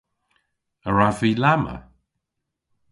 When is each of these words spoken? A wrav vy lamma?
A 0.87 0.89
wrav 0.91 1.17
vy 1.21 1.31
lamma? 1.41 1.75